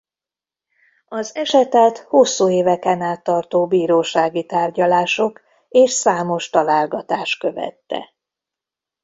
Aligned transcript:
Az 1.07 1.35
esetet 1.35 1.97
hosszú 1.97 2.49
éveken 2.49 3.01
át 3.01 3.23
tartó 3.23 3.67
bírósági 3.67 4.45
tárgyalások 4.45 5.41
és 5.69 5.91
számos 5.91 6.49
találgatás 6.49 7.37
követte. 7.37 8.13